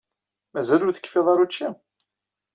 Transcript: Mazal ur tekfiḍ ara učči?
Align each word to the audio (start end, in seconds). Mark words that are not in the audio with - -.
Mazal 0.53 0.81
ur 0.87 0.93
tekfiḍ 0.93 1.27
ara 1.31 1.43
učči? 1.45 1.69